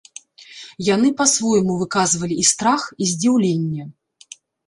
Яны 0.95 1.09
па-свойму 1.19 1.75
выказвалі 1.83 2.35
і 2.45 2.47
страх, 2.53 2.81
і 3.05 3.13
здзіўленне. 3.13 3.83